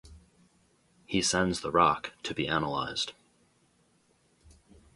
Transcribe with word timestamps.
He 1.05 1.21
sends 1.21 1.61
the 1.61 1.69
rock 1.69 2.13
to 2.23 2.33
be 2.33 2.47
analyzed. 2.47 3.13